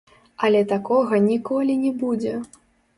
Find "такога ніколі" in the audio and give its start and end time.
0.71-1.79